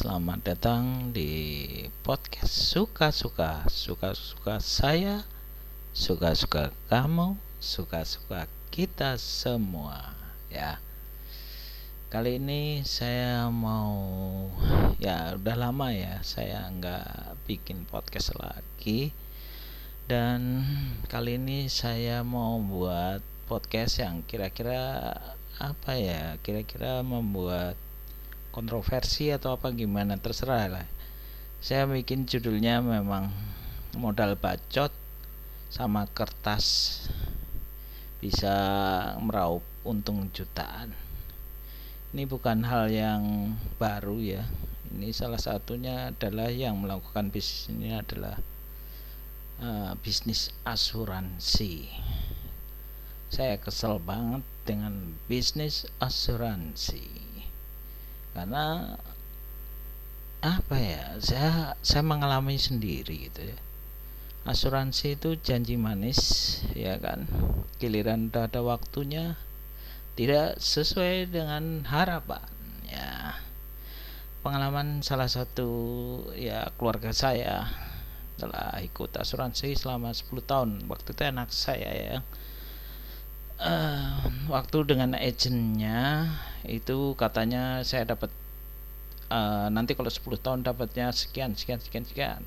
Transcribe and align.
Selamat 0.00 0.40
datang 0.40 1.12
di 1.12 1.28
podcast 2.00 2.72
Suka-suka 2.72 3.68
Suka-suka 3.68 4.56
saya 4.56 5.28
Suka-suka 5.92 6.72
kamu 6.88 7.36
Suka-suka 7.60 8.48
kita 8.72 9.20
semua 9.20 10.16
Ya. 10.48 10.80
Kali 12.08 12.40
ini 12.40 12.80
saya 12.88 13.52
mau 13.52 14.48
Ya 14.96 15.36
udah 15.36 15.68
lama 15.68 15.92
ya 15.92 16.24
Saya 16.24 16.64
nggak 16.72 17.36
bikin 17.44 17.84
podcast 17.84 18.32
lagi. 18.40 19.12
Dan 20.08 20.64
kali 21.12 21.36
ini 21.36 21.68
saya 21.68 22.24
mau 22.24 22.56
buat 22.56 23.20
podcast 23.52 24.00
yang 24.00 24.24
kira-kira 24.24 25.12
Apa 25.60 25.92
ya 26.00 26.40
Kira-kira 26.40 27.04
membuat 27.04 27.76
kontroversi 28.50 29.30
atau 29.30 29.54
apa 29.54 29.70
gimana 29.70 30.18
terserah 30.18 30.66
lah. 30.66 30.86
Saya 31.62 31.86
bikin 31.86 32.26
judulnya 32.26 32.82
memang 32.82 33.30
modal 33.94 34.34
bacot 34.34 34.90
sama 35.70 36.06
kertas 36.10 36.98
bisa 38.18 38.54
meraup 39.22 39.62
untung 39.86 40.28
jutaan. 40.34 40.92
Ini 42.10 42.26
bukan 42.26 42.66
hal 42.66 42.90
yang 42.90 43.54
baru 43.78 44.18
ya. 44.18 44.42
Ini 44.90 45.14
salah 45.14 45.38
satunya 45.38 46.10
adalah 46.10 46.50
yang 46.50 46.82
melakukan 46.82 47.30
bisnis 47.30 47.70
ini 47.70 47.94
adalah 47.94 48.42
uh, 49.62 49.94
bisnis 50.02 50.50
asuransi. 50.66 51.86
Saya 53.30 53.62
kesel 53.62 54.02
banget 54.02 54.42
dengan 54.66 55.14
bisnis 55.30 55.86
asuransi 56.02 57.29
karena 58.40 58.96
apa 60.40 60.76
ya 60.80 61.20
saya 61.20 61.76
saya 61.84 62.00
mengalami 62.00 62.56
sendiri 62.56 63.28
gitu 63.28 63.52
ya. 63.52 63.58
Asuransi 64.48 65.20
itu 65.20 65.36
janji 65.36 65.76
manis 65.76 66.20
ya 66.72 66.96
kan. 66.96 67.28
Giliran 67.76 68.32
ada 68.32 68.64
waktunya 68.64 69.36
tidak 70.16 70.56
sesuai 70.56 71.28
dengan 71.28 71.84
harapan 71.84 72.48
ya. 72.88 73.36
Pengalaman 74.40 75.04
salah 75.04 75.28
satu 75.28 75.68
ya 76.32 76.72
keluarga 76.80 77.12
saya 77.12 77.68
telah 78.40 78.80
ikut 78.80 79.12
asuransi 79.12 79.76
selama 79.76 80.16
10 80.16 80.32
tahun. 80.48 80.70
Waktu 80.88 81.12
itu 81.12 81.22
anak 81.28 81.52
saya 81.52 81.92
ya 81.92 82.16
uh, 83.60 84.24
waktu 84.48 84.88
dengan 84.88 85.14
agentnya 85.14 86.32
itu 86.68 87.14
katanya 87.16 87.80
saya 87.86 88.04
dapat 88.08 88.28
uh, 89.32 89.68
nanti 89.72 89.96
kalau 89.96 90.12
10 90.12 90.40
tahun 90.40 90.60
dapatnya 90.66 91.12
sekian 91.14 91.56
sekian 91.56 91.80
sekian 91.80 92.04
sekian. 92.04 92.42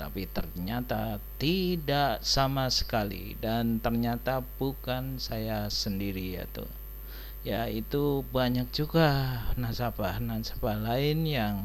Tapi 0.00 0.24
ternyata 0.32 1.20
tidak 1.36 2.24
sama 2.24 2.72
sekali. 2.72 3.36
Dan 3.36 3.84
ternyata 3.84 4.40
bukan 4.56 5.20
saya 5.20 5.68
sendiri 5.68 6.40
itu 6.40 6.64
ya 7.40 7.64
itu 7.72 8.20
banyak 8.28 8.68
juga 8.68 9.40
nasabah 9.56 10.20
nasabah 10.20 10.76
lain 10.76 11.24
yang 11.24 11.56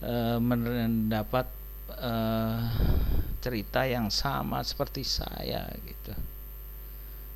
uh, 0.00 0.40
mendapat 0.40 1.44
uh, 1.92 2.72
cerita 3.44 3.84
yang 3.84 4.08
sama 4.08 4.64
seperti 4.64 5.04
saya 5.04 5.68
gitu. 5.84 6.16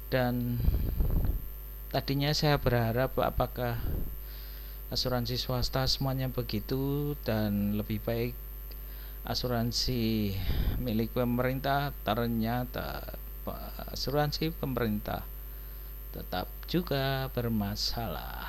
Dan 0.08 0.60
tadinya 1.92 2.32
saya 2.32 2.56
berharap 2.56 3.12
apakah 3.20 3.76
asuransi 4.88 5.36
swasta 5.36 5.84
semuanya 5.84 6.32
begitu 6.32 7.12
dan 7.20 7.76
lebih 7.76 8.00
baik 8.00 8.32
asuransi 9.28 10.32
milik 10.80 11.12
pemerintah 11.12 11.92
ternyata 12.00 13.14
asuransi 13.92 14.56
pemerintah 14.56 15.22
tetap 16.16 16.48
juga 16.66 17.28
bermasalah. 17.36 18.48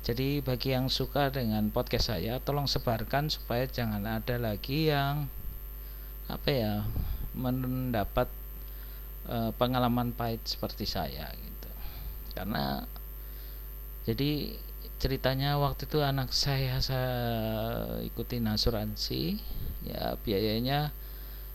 Jadi 0.00 0.40
bagi 0.40 0.72
yang 0.72 0.88
suka 0.88 1.28
dengan 1.28 1.68
podcast 1.68 2.16
saya 2.16 2.40
tolong 2.40 2.64
sebarkan 2.64 3.28
supaya 3.28 3.68
jangan 3.68 4.04
ada 4.08 4.40
lagi 4.40 4.88
yang 4.88 5.28
apa 6.32 6.48
ya 6.48 6.74
mendapat 7.36 8.28
Eh, 9.30 9.52
pengalaman 9.60 10.10
pahit 10.10 10.42
seperti 10.42 10.90
saya 10.90 11.30
karena 12.40 12.88
jadi 14.08 14.56
ceritanya 15.00 15.56
waktu 15.60 15.88
itu 15.88 16.00
anak 16.00 16.32
saya 16.32 16.80
saya 16.80 17.12
ikutin 18.04 18.48
asuransi 18.48 19.40
ya 19.84 20.16
biayanya 20.20 20.92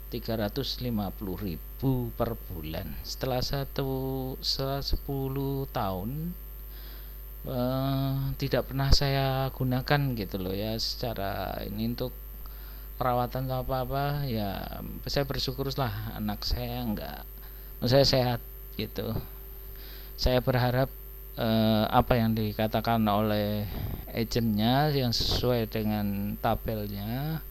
350.000 0.09 0.97
per 2.15 2.31
bulan. 2.49 2.87
Setelah 3.01 3.41
satu 3.41 3.89
setelah 4.39 4.81
10 4.81 5.75
tahun 5.75 6.09
eh, 7.49 8.13
tidak 8.39 8.71
pernah 8.71 8.89
saya 8.93 9.49
gunakan 9.53 10.01
gitu 10.17 10.37
loh 10.41 10.53
ya 10.53 10.77
secara 10.77 11.59
ini 11.65 11.91
untuk 11.93 12.13
perawatan 12.95 13.51
atau 13.51 13.61
apa-apa 13.61 14.23
ya 14.25 14.79
saya 15.03 15.27
bersyukur 15.27 15.67
lah 15.75 16.15
anak 16.15 16.47
saya 16.47 16.79
enggak 16.79 17.27
saya 17.83 18.07
sehat 18.07 18.39
gitu 18.79 19.11
saya 20.15 20.39
berharap 20.39 20.87
eh, 21.35 21.85
apa 21.91 22.13
yang 22.15 22.35
dikatakan 22.35 23.03
oleh 23.07 23.67
agentnya 24.15 24.91
yang 24.95 25.11
sesuai 25.11 25.67
dengan 25.67 26.39
tabelnya 26.39 27.43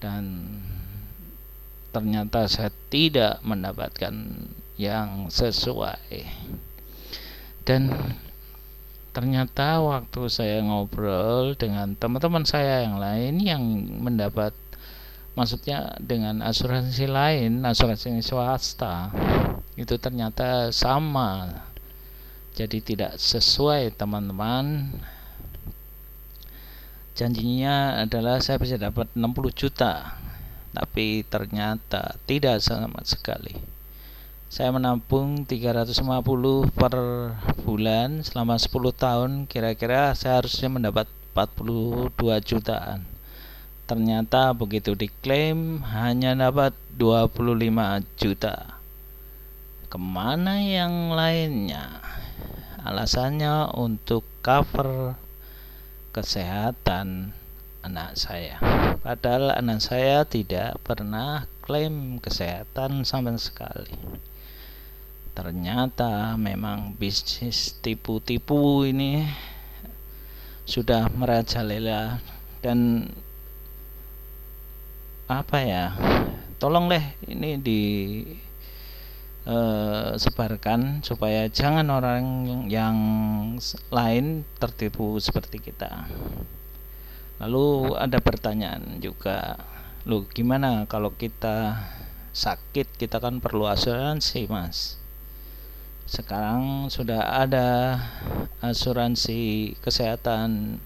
dan 0.00 0.52
ternyata 1.96 2.44
saya 2.44 2.68
tidak 2.92 3.40
mendapatkan 3.40 4.12
yang 4.76 5.32
sesuai. 5.32 6.28
Dan 7.64 7.88
ternyata 9.16 9.80
waktu 9.80 10.28
saya 10.28 10.60
ngobrol 10.60 11.56
dengan 11.56 11.96
teman-teman 11.96 12.44
saya 12.44 12.84
yang 12.84 13.00
lain 13.00 13.40
yang 13.40 13.64
mendapat 14.04 14.52
maksudnya 15.32 15.96
dengan 15.96 16.44
asuransi 16.44 17.08
lain 17.08 17.64
asuransi 17.64 18.20
swasta 18.20 19.08
itu 19.80 19.96
ternyata 19.96 20.68
sama 20.68 21.64
jadi 22.56 22.80
tidak 22.80 23.20
sesuai 23.20 23.92
teman-teman. 24.00 24.96
Janjinya 27.12 28.00
adalah 28.00 28.40
saya 28.40 28.56
bisa 28.56 28.80
dapat 28.80 29.12
60 29.12 29.52
juta 29.52 30.16
tapi 30.76 31.24
ternyata 31.24 32.20
tidak 32.28 32.60
sama 32.60 33.00
sekali. 33.04 33.56
Saya 34.52 34.72
menabung 34.72 35.48
350 35.48 35.96
per 36.72 36.96
bulan 37.64 38.20
selama 38.20 38.60
10 38.60 38.92
tahun. 38.92 39.30
Kira-kira 39.48 40.12
saya 40.12 40.40
harusnya 40.40 40.68
mendapat 40.68 41.08
42 41.32 42.12
jutaan. 42.44 43.08
Ternyata 43.88 44.52
begitu 44.52 44.92
diklaim 44.92 45.80
hanya 45.92 46.36
dapat 46.36 46.76
25 46.96 48.04
juta. 48.20 48.80
Ke 49.88 49.96
mana 49.96 50.60
yang 50.60 51.12
lainnya 51.16 52.04
alasannya 52.86 53.74
untuk 53.74 54.22
cover 54.40 55.18
kesehatan 56.14 57.34
anak 57.82 58.18
saya. 58.18 58.58
Padahal 59.02 59.54
anak 59.54 59.82
saya 59.82 60.26
tidak 60.26 60.78
pernah 60.82 61.46
klaim 61.62 62.18
kesehatan 62.18 63.06
sama 63.06 63.34
sekali. 63.38 63.94
Ternyata 65.36 66.34
memang 66.40 66.96
bisnis 66.96 67.76
tipu-tipu 67.84 68.88
ini 68.88 69.26
sudah 70.66 71.06
merajalela 71.14 72.18
dan 72.58 73.06
apa 75.30 75.58
ya 75.62 75.84
tolong 76.58 76.90
deh 76.90 77.02
ini 77.30 77.58
di 77.58 77.82
uh, 79.46 80.18
sebarkan 80.18 81.00
supaya 81.06 81.46
jangan 81.48 81.86
orang 81.88 82.24
yang 82.68 82.98
lain 83.88 84.42
tertipu 84.58 85.16
seperti 85.22 85.62
kita. 85.62 86.10
Lalu 87.40 87.94
ada 87.96 88.18
pertanyaan 88.18 88.98
juga 88.98 89.60
lu 90.06 90.26
gimana 90.30 90.86
kalau 90.86 91.14
kita 91.14 91.78
sakit 92.36 92.94
kita 93.00 93.22
kan 93.22 93.40
perlu 93.40 93.64
asuransi 93.70 94.50
mas? 94.50 94.98
Sekarang 96.06 96.86
sudah 96.86 97.42
ada 97.42 97.98
asuransi 98.62 99.74
kesehatan 99.82 100.78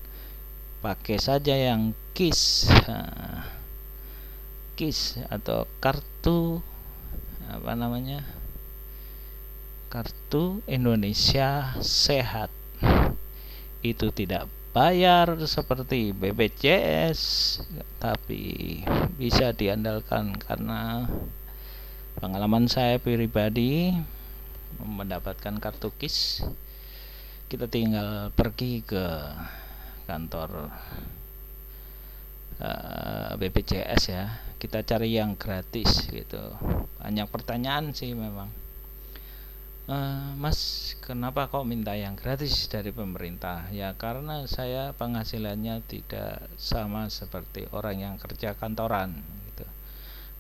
pakai 0.81 1.21
saja 1.21 1.53
yang 1.53 1.93
KIS 2.17 2.73
KIS 4.81 5.21
atau 5.29 5.69
kartu 5.77 6.65
apa 7.53 7.77
namanya 7.77 8.40
kartu 9.91 10.63
Indonesia 10.71 11.75
Sehat. 11.83 12.55
Itu 13.83 14.15
tidak 14.15 14.47
bayar 14.71 15.35
seperti 15.51 16.15
BPJS 16.15 17.19
tapi 17.99 18.79
bisa 19.19 19.51
diandalkan 19.51 20.39
karena 20.39 21.11
pengalaman 22.23 22.71
saya 22.71 23.03
pribadi 23.03 23.91
mendapatkan 24.79 25.59
kartu 25.59 25.91
KIS. 25.99 26.47
Kita 27.51 27.67
tinggal 27.67 28.31
pergi 28.31 28.87
ke 28.87 29.05
kantor 30.07 30.71
uh, 32.63 32.63
eh, 32.63 33.31
BPJS 33.43 34.03
ya. 34.07 34.39
Kita 34.55 34.87
cari 34.87 35.19
yang 35.19 35.35
gratis 35.35 36.07
gitu. 36.07 36.55
Banyak 37.03 37.27
pertanyaan 37.27 37.91
sih 37.91 38.15
memang 38.15 38.60
uh, 39.91 40.33
Mas 40.39 40.95
kenapa 41.03 41.51
kok 41.51 41.67
minta 41.67 41.99
yang 41.99 42.15
gratis 42.15 42.71
dari 42.71 42.95
pemerintah? 42.95 43.67
Ya 43.75 43.93
karena 43.99 44.47
saya 44.47 44.95
penghasilannya 44.95 45.83
tidak 45.91 46.47
sama 46.55 47.11
seperti 47.11 47.67
orang 47.75 47.99
yang 47.99 48.15
kerja 48.23 48.55
kantoran 48.55 49.19
gitu. 49.51 49.67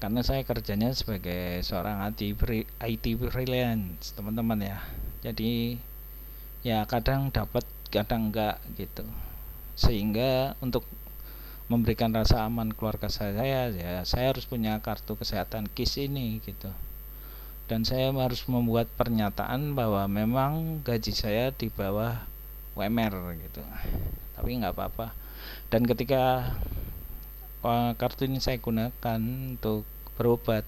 Karena 0.00 0.22
saya 0.24 0.46
kerjanya 0.46 0.94
sebagai 0.94 1.60
seorang 1.66 2.00
IT 2.14 2.38
IT 2.80 3.04
freelance 3.28 4.14
teman-teman 4.14 4.62
ya. 4.62 4.78
Jadi 5.26 5.76
ya 6.62 6.86
kadang 6.86 7.34
dapat 7.34 7.66
kadang 7.90 8.30
enggak 8.30 8.62
gitu. 8.78 9.04
Sehingga 9.74 10.54
untuk 10.62 10.86
memberikan 11.70 12.10
rasa 12.10 12.46
aman 12.50 12.74
keluarga 12.74 13.06
saya 13.06 13.70
ya 13.70 14.02
saya 14.02 14.34
harus 14.34 14.42
punya 14.42 14.82
kartu 14.82 15.14
kesehatan 15.14 15.70
KIS 15.70 16.02
ini 16.10 16.42
gitu 16.42 16.66
dan 17.70 17.86
saya 17.86 18.10
harus 18.10 18.42
membuat 18.50 18.90
pernyataan 18.98 19.78
bahwa 19.78 20.02
memang 20.10 20.82
gaji 20.82 21.14
saya 21.14 21.54
di 21.54 21.70
bawah 21.70 22.18
WMR 22.74 23.14
gitu. 23.46 23.62
Tapi 24.34 24.58
nggak 24.58 24.74
apa-apa. 24.74 25.14
Dan 25.70 25.86
ketika 25.86 26.50
uh, 27.62 27.94
kartu 27.94 28.26
ini 28.26 28.42
saya 28.42 28.58
gunakan 28.58 29.22
untuk 29.54 29.86
berobat 30.18 30.66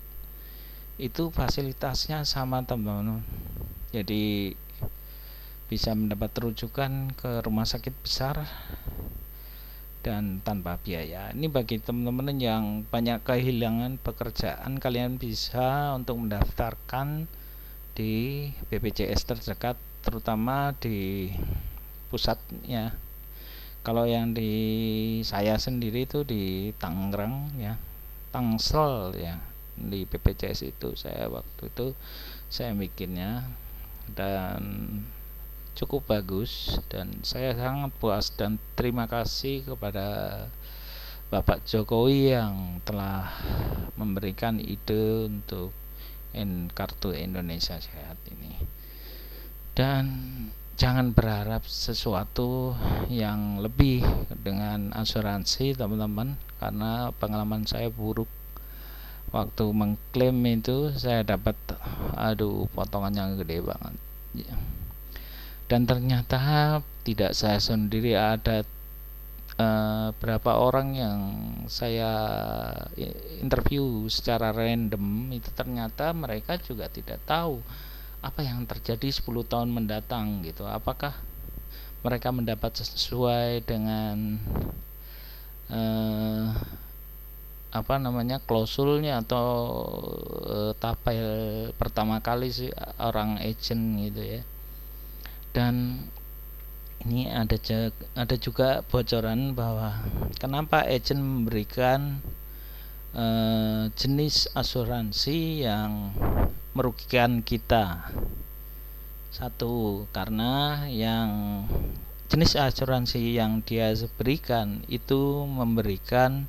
itu 0.95 1.35
fasilitasnya 1.35 2.23
sama 2.23 2.63
teman-teman. 2.63 3.27
Jadi 3.91 4.55
bisa 5.67 5.99
mendapat 5.99 6.31
rujukan 6.39 7.11
ke 7.19 7.43
rumah 7.43 7.67
sakit 7.67 7.99
besar 7.99 8.47
dan 10.03 10.43
tanpa 10.43 10.77
biaya. 10.83 11.31
Ini 11.31 11.47
bagi 11.47 11.79
teman-teman 11.79 12.37
yang 12.43 12.65
banyak 12.91 13.23
kehilangan 13.23 14.03
pekerjaan, 14.03 14.83
kalian 14.83 15.17
bisa 15.17 15.95
untuk 15.95 16.19
mendaftarkan 16.19 17.31
di 17.95 18.51
BPJS 18.69 19.23
terdekat, 19.25 19.79
terutama 20.03 20.75
di 20.83 21.31
pusatnya. 22.11 22.99
Kalau 23.83 24.07
yang 24.07 24.35
di 24.35 24.53
saya 25.27 25.59
sendiri 25.59 26.07
itu 26.07 26.27
di 26.27 26.75
Tangerang 26.79 27.55
ya, 27.59 27.79
Tangsel 28.35 29.15
ya, 29.19 29.39
di 29.79 30.07
BPJS 30.07 30.67
itu 30.67 30.95
saya 30.99 31.31
waktu 31.31 31.71
itu 31.71 31.95
saya 32.51 32.75
bikinnya 32.75 33.47
dan 34.13 34.61
cukup 35.73 36.05
bagus 36.05 36.77
dan 36.93 37.25
saya 37.25 37.57
sangat 37.57 37.91
puas 37.97 38.29
dan 38.37 38.61
terima 38.77 39.09
kasih 39.09 39.65
kepada 39.65 40.07
Bapak 41.33 41.65
Jokowi 41.65 42.37
yang 42.37 42.85
telah 42.85 43.33
memberikan 43.97 44.61
ide 44.61 45.33
untuk 45.33 45.73
kartu 46.77 47.17
Indonesia 47.17 47.81
Sehat 47.81 48.21
ini. 48.29 48.53
Dan 49.73 50.05
jangan 50.77 51.17
berharap 51.17 51.65
sesuatu 51.65 52.77
yang 53.09 53.65
lebih 53.65 54.05
dengan 54.45 54.93
asuransi 54.93 55.73
teman-teman 55.73 56.37
karena 56.61 57.17
pengalaman 57.17 57.65
saya 57.65 57.89
buruk. 57.89 58.29
Waktu 59.33 59.73
mengklaim 59.73 60.45
itu 60.45 60.93
saya 60.93 61.25
dapat 61.25 61.57
aduh 62.13 62.69
potongan 62.77 63.17
yang 63.17 63.31
gede 63.41 63.65
banget. 63.65 63.97
Ya 64.37 64.53
dan 65.73 65.89
ternyata 65.89 66.85
tidak 67.01 67.33
saya 67.33 67.57
sendiri 67.57 68.13
ada 68.13 68.61
uh, 69.57 70.13
berapa 70.21 70.61
orang 70.61 70.93
yang 70.93 71.21
saya 71.65 72.13
interview 73.41 74.05
secara 74.13 74.53
random 74.53 75.33
itu 75.33 75.49
ternyata 75.57 76.13
mereka 76.13 76.61
juga 76.61 76.93
tidak 76.93 77.25
tahu 77.25 77.65
apa 78.21 78.45
yang 78.45 78.69
terjadi 78.69 79.09
10 79.09 79.25
tahun 79.49 79.73
mendatang 79.73 80.45
gitu. 80.45 80.69
Apakah 80.69 81.17
mereka 82.05 82.29
mendapat 82.29 82.77
sesuai 82.77 83.65
dengan 83.65 84.37
uh, 85.73 86.53
apa 87.73 87.97
namanya 87.97 88.45
klausulnya 88.45 89.25
atau 89.25 89.49
uh, 90.45 90.77
tapel 90.77 91.25
pertama 91.81 92.21
kali 92.21 92.53
sih 92.53 92.69
orang 93.01 93.41
agent 93.41 93.97
gitu 93.97 94.21
ya 94.21 94.45
dan 95.53 96.09
ini 97.03 97.27
ada 97.29 97.59
ada 98.15 98.37
juga 98.39 98.87
bocoran 98.87 99.59
bahwa 99.59 100.07
kenapa 100.39 100.87
agent 100.87 101.19
memberikan 101.19 102.23
uh, 103.13 103.91
jenis 103.99 104.47
asuransi 104.55 105.67
yang 105.67 106.15
merugikan 106.73 107.43
kita? 107.43 108.07
Satu 109.33 110.07
karena 110.15 110.85
yang 110.87 111.65
jenis 112.31 112.57
asuransi 112.57 113.37
yang 113.37 113.61
dia 113.67 113.93
berikan 114.17 114.87
itu 114.89 115.45
memberikan 115.45 116.47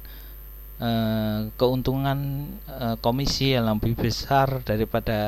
uh, 0.77 1.49
keuntungan 1.57 2.47
uh, 2.69 2.95
komisi 3.01 3.57
yang 3.57 3.67
lebih 3.67 3.97
besar 3.97 4.61
daripada 4.61 5.19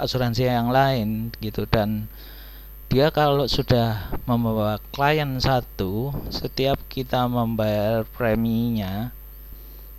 asuransi 0.00 0.48
yang 0.48 0.72
lain 0.72 1.28
gitu. 1.44 1.68
Dan 1.68 2.08
dia 2.92 3.08
kalau 3.08 3.48
sudah 3.48 4.12
membawa 4.28 4.76
klien 4.92 5.40
satu 5.40 6.12
setiap 6.28 6.76
kita 6.86 7.24
membayar 7.26 8.04
preminya 8.04 9.10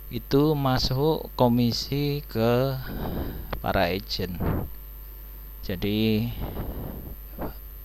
itu 0.06 0.54
masuk 0.54 1.34
komisi 1.34 2.22
ke 2.30 2.78
para 3.58 3.90
agent. 3.90 4.38
Jadi 5.66 6.30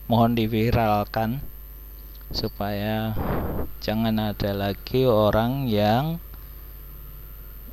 mohon 0.05 0.37
diviralkan 0.37 1.41
supaya 2.29 3.17
jangan 3.81 4.21
ada 4.21 4.53
lagi 4.53 5.09
orang 5.09 5.65
yang 5.65 6.21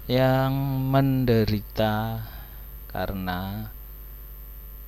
yang 0.09 0.57
menderita 0.89 2.25
karena 2.89 3.69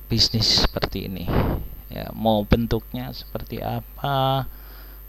bisnis 0.09 0.65
seperti 0.65 1.05
ini 1.05 1.25
ya 1.91 2.07
mau 2.15 2.47
bentuknya 2.47 3.11
seperti 3.11 3.59
apa 3.59 4.47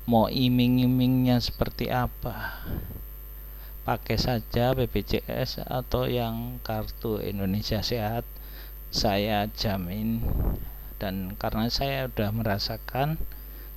mau 0.07 0.27
iming-imingnya 0.27 1.39
seperti 1.39 1.91
apa. 1.91 2.59
Pakai 3.83 4.19
saja 4.19 4.75
BPJS 4.75 5.67
atau 5.67 6.07
yang 6.07 6.63
kartu 6.63 7.19
Indonesia 7.23 7.83
Sehat 7.83 8.27
saya 8.91 9.51
jamin. 9.51 10.23
Dan 11.03 11.35
karena 11.35 11.67
saya 11.67 12.07
sudah 12.07 12.31
merasakan 12.31 13.19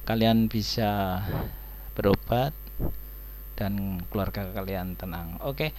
kalian 0.06 0.46
bisa 0.46 1.26
berobat 1.98 2.54
dan 3.58 4.06
keluarga 4.14 4.46
kalian 4.54 4.94
tenang. 4.94 5.42
Oke 5.42 5.74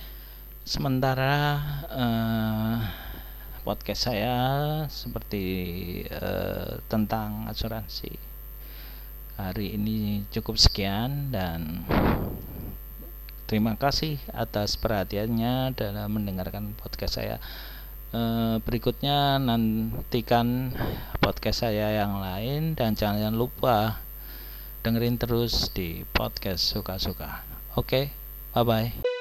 sementara 0.66 1.54
uh, 1.86 2.82
podcast 3.66 4.06
saya 4.06 4.36
seperti 4.86 5.44
uh, 6.06 6.78
tentang 6.86 7.50
asuransi. 7.50 8.14
Hari 9.34 9.74
ini 9.74 10.22
cukup 10.30 10.54
sekian 10.54 11.34
dan 11.34 11.82
terima 13.50 13.74
kasih 13.74 14.22
atas 14.30 14.78
perhatiannya 14.78 15.74
dalam 15.74 16.14
mendengarkan 16.14 16.78
podcast 16.78 17.18
saya. 17.18 17.42
Uh, 18.14 18.62
berikutnya 18.62 19.42
nantikan 19.42 20.70
podcast 21.18 21.66
saya 21.66 21.90
yang 21.90 22.22
lain 22.22 22.78
dan 22.78 22.94
jangan 22.94 23.34
lupa 23.34 23.98
dengerin 24.86 25.18
terus 25.18 25.74
di 25.74 26.06
podcast 26.14 26.62
suka-suka. 26.62 27.42
Oke, 27.74 27.82
okay, 27.82 28.04
bye 28.54 28.62
bye. 28.62 29.15